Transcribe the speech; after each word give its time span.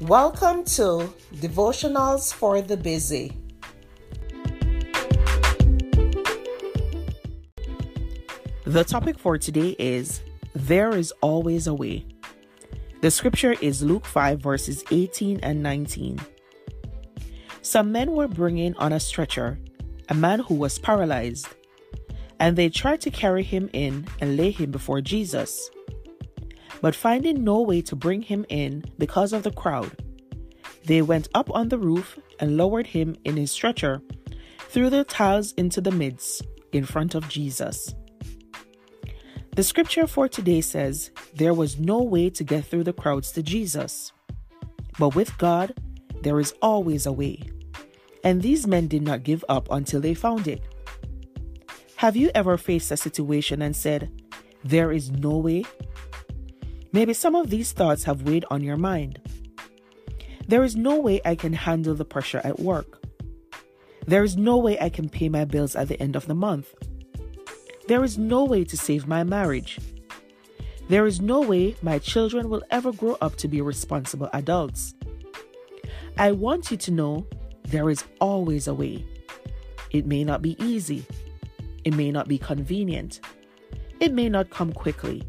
Welcome 0.00 0.64
to 0.76 1.12
Devotionals 1.34 2.32
for 2.32 2.62
the 2.62 2.78
Busy. 2.78 3.36
The 8.64 8.82
topic 8.82 9.18
for 9.18 9.36
today 9.36 9.76
is 9.78 10.22
There 10.54 10.96
is 10.96 11.12
always 11.20 11.66
a 11.66 11.74
way. 11.74 12.06
The 13.02 13.10
scripture 13.10 13.52
is 13.60 13.82
Luke 13.82 14.06
5, 14.06 14.40
verses 14.40 14.84
18 14.90 15.40
and 15.42 15.62
19. 15.62 16.18
Some 17.60 17.92
men 17.92 18.12
were 18.12 18.26
bringing 18.26 18.74
on 18.76 18.94
a 18.94 19.00
stretcher 19.00 19.58
a 20.08 20.14
man 20.14 20.38
who 20.38 20.54
was 20.54 20.78
paralyzed, 20.78 21.46
and 22.38 22.56
they 22.56 22.70
tried 22.70 23.02
to 23.02 23.10
carry 23.10 23.42
him 23.42 23.68
in 23.74 24.06
and 24.22 24.38
lay 24.38 24.50
him 24.50 24.70
before 24.70 25.02
Jesus. 25.02 25.68
But 26.80 26.94
finding 26.94 27.44
no 27.44 27.60
way 27.60 27.82
to 27.82 27.96
bring 27.96 28.22
him 28.22 28.46
in 28.48 28.84
because 28.98 29.32
of 29.32 29.42
the 29.42 29.50
crowd, 29.50 29.90
they 30.84 31.02
went 31.02 31.28
up 31.34 31.50
on 31.54 31.68
the 31.68 31.78
roof 31.78 32.18
and 32.38 32.56
lowered 32.56 32.86
him 32.86 33.16
in 33.24 33.36
his 33.36 33.52
stretcher 33.52 34.00
through 34.58 34.90
the 34.90 35.04
tiles 35.04 35.52
into 35.52 35.80
the 35.80 35.90
midst 35.90 36.42
in 36.72 36.84
front 36.84 37.14
of 37.14 37.28
Jesus. 37.28 37.94
The 39.56 39.64
scripture 39.64 40.06
for 40.06 40.28
today 40.28 40.60
says 40.60 41.10
there 41.34 41.54
was 41.54 41.78
no 41.78 42.02
way 42.02 42.30
to 42.30 42.44
get 42.44 42.64
through 42.64 42.84
the 42.84 42.92
crowds 42.92 43.32
to 43.32 43.42
Jesus. 43.42 44.12
But 44.98 45.14
with 45.14 45.36
God, 45.38 45.74
there 46.22 46.38
is 46.40 46.54
always 46.62 47.04
a 47.04 47.12
way. 47.12 47.42
And 48.22 48.42
these 48.42 48.66
men 48.66 48.86
did 48.86 49.02
not 49.02 49.24
give 49.24 49.44
up 49.48 49.68
until 49.70 50.00
they 50.00 50.14
found 50.14 50.46
it. 50.46 50.62
Have 51.96 52.16
you 52.16 52.30
ever 52.34 52.56
faced 52.56 52.90
a 52.90 52.96
situation 52.96 53.60
and 53.60 53.74
said, 53.74 54.10
There 54.64 54.92
is 54.92 55.10
no 55.10 55.36
way? 55.36 55.64
Maybe 56.92 57.12
some 57.14 57.34
of 57.34 57.50
these 57.50 57.72
thoughts 57.72 58.04
have 58.04 58.22
weighed 58.22 58.44
on 58.50 58.62
your 58.62 58.76
mind. 58.76 59.20
There 60.48 60.64
is 60.64 60.74
no 60.74 60.98
way 60.98 61.20
I 61.24 61.36
can 61.36 61.52
handle 61.52 61.94
the 61.94 62.04
pressure 62.04 62.40
at 62.42 62.58
work. 62.58 63.00
There 64.06 64.24
is 64.24 64.36
no 64.36 64.58
way 64.58 64.76
I 64.80 64.88
can 64.88 65.08
pay 65.08 65.28
my 65.28 65.44
bills 65.44 65.76
at 65.76 65.86
the 65.86 66.00
end 66.02 66.16
of 66.16 66.26
the 66.26 66.34
month. 66.34 66.74
There 67.86 68.02
is 68.02 68.18
no 68.18 68.44
way 68.44 68.64
to 68.64 68.76
save 68.76 69.06
my 69.06 69.22
marriage. 69.22 69.78
There 70.88 71.06
is 71.06 71.20
no 71.20 71.40
way 71.40 71.76
my 71.82 72.00
children 72.00 72.48
will 72.48 72.64
ever 72.72 72.90
grow 72.92 73.16
up 73.20 73.36
to 73.36 73.46
be 73.46 73.60
responsible 73.60 74.28
adults. 74.32 74.94
I 76.18 76.32
want 76.32 76.72
you 76.72 76.76
to 76.78 76.90
know 76.90 77.26
there 77.62 77.88
is 77.88 78.02
always 78.20 78.66
a 78.66 78.74
way. 78.74 79.06
It 79.90 80.06
may 80.06 80.24
not 80.24 80.42
be 80.42 80.56
easy. 80.62 81.04
It 81.84 81.94
may 81.94 82.10
not 82.10 82.26
be 82.26 82.38
convenient. 82.38 83.20
It 84.00 84.12
may 84.12 84.28
not 84.28 84.50
come 84.50 84.72
quickly. 84.72 85.22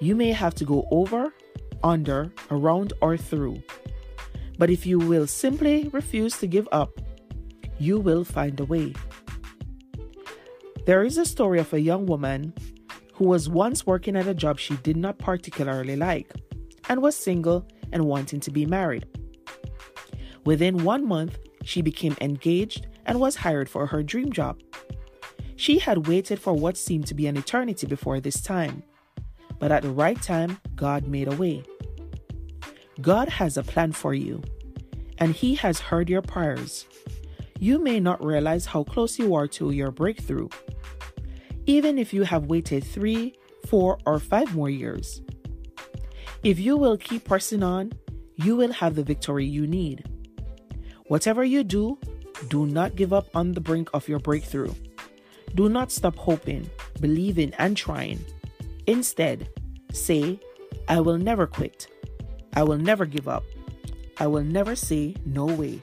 You 0.00 0.14
may 0.14 0.30
have 0.30 0.54
to 0.56 0.64
go 0.64 0.86
over, 0.90 1.32
under, 1.82 2.32
around, 2.50 2.92
or 3.00 3.16
through. 3.16 3.62
But 4.56 4.70
if 4.70 4.86
you 4.86 4.98
will 4.98 5.26
simply 5.26 5.88
refuse 5.92 6.38
to 6.38 6.46
give 6.46 6.68
up, 6.72 7.00
you 7.78 7.98
will 7.98 8.24
find 8.24 8.58
a 8.60 8.64
way. 8.64 8.94
There 10.86 11.04
is 11.04 11.18
a 11.18 11.24
story 11.26 11.58
of 11.58 11.72
a 11.72 11.80
young 11.80 12.06
woman 12.06 12.54
who 13.14 13.24
was 13.24 13.48
once 13.48 13.86
working 13.86 14.16
at 14.16 14.28
a 14.28 14.34
job 14.34 14.58
she 14.58 14.76
did 14.76 14.96
not 14.96 15.18
particularly 15.18 15.96
like 15.96 16.32
and 16.88 17.02
was 17.02 17.16
single 17.16 17.66
and 17.92 18.04
wanting 18.04 18.40
to 18.40 18.50
be 18.50 18.66
married. 18.66 19.06
Within 20.44 20.84
one 20.84 21.06
month, 21.06 21.38
she 21.64 21.82
became 21.82 22.16
engaged 22.20 22.86
and 23.04 23.20
was 23.20 23.36
hired 23.36 23.68
for 23.68 23.86
her 23.86 24.02
dream 24.02 24.32
job. 24.32 24.60
She 25.56 25.78
had 25.78 26.06
waited 26.06 26.38
for 26.38 26.54
what 26.54 26.76
seemed 26.76 27.06
to 27.08 27.14
be 27.14 27.26
an 27.26 27.36
eternity 27.36 27.86
before 27.86 28.20
this 28.20 28.40
time, 28.40 28.82
but 29.58 29.72
at 29.72 29.82
the 29.82 29.90
right 29.90 30.20
time, 30.20 30.58
God 30.74 31.06
made 31.06 31.28
a 31.28 31.36
way. 31.36 31.62
God 33.00 33.28
has 33.28 33.56
a 33.56 33.62
plan 33.62 33.92
for 33.92 34.14
you, 34.14 34.42
and 35.18 35.34
He 35.34 35.54
has 35.56 35.80
heard 35.80 36.08
your 36.08 36.22
prayers. 36.22 36.86
You 37.58 37.78
may 37.78 38.00
not 38.00 38.24
realize 38.24 38.66
how 38.66 38.84
close 38.84 39.18
you 39.18 39.34
are 39.34 39.48
to 39.48 39.70
your 39.70 39.90
breakthrough, 39.90 40.48
even 41.66 41.98
if 41.98 42.12
you 42.12 42.22
have 42.22 42.46
waited 42.46 42.84
three, 42.84 43.34
four, 43.66 43.98
or 44.06 44.18
five 44.18 44.54
more 44.54 44.70
years. 44.70 45.22
If 46.42 46.58
you 46.58 46.76
will 46.76 46.96
keep 46.96 47.24
pressing 47.24 47.62
on, 47.62 47.92
you 48.36 48.56
will 48.56 48.72
have 48.72 48.94
the 48.94 49.02
victory 49.02 49.44
you 49.44 49.66
need. 49.66 50.08
Whatever 51.06 51.42
you 51.42 51.64
do, 51.64 51.98
do 52.48 52.66
not 52.66 52.94
give 52.94 53.12
up 53.12 53.34
on 53.34 53.52
the 53.52 53.60
brink 53.60 53.90
of 53.92 54.08
your 54.08 54.20
breakthrough. 54.20 54.72
Do 55.54 55.68
not 55.68 55.90
stop 55.90 56.14
hoping, 56.16 56.70
believing, 57.00 57.52
and 57.58 57.76
trying. 57.76 58.24
Instead, 58.86 59.48
say, 59.92 60.40
I 60.88 61.00
will 61.00 61.18
never 61.18 61.46
quit. 61.46 61.86
I 62.54 62.62
will 62.62 62.78
never 62.78 63.06
give 63.06 63.28
up. 63.28 63.44
I 64.18 64.26
will 64.26 64.42
never 64.44 64.74
say 64.74 65.14
no 65.24 65.46
way. 65.46 65.80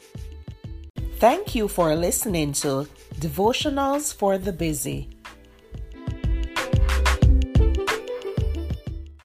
Thank 1.17 1.55
you 1.55 1.67
for 1.67 1.95
listening 1.95 2.51
to 2.53 2.88
Devotionals 3.19 4.13
for 4.13 4.38
the 4.38 4.51
Busy. 4.51 5.14